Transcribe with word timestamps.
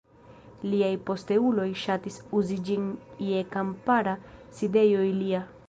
Liaj 0.69 0.93
posteuloj 1.09 1.67
ŝatis 1.83 2.17
uzi 2.41 2.59
ĝin 2.69 2.89
je 3.29 3.45
kampara 3.57 4.17
sidejo 4.59 5.09
ilia. 5.15 5.47